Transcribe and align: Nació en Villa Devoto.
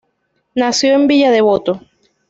Nació 0.55 0.95
en 0.95 1.05
Villa 1.05 1.29
Devoto. 1.29 1.79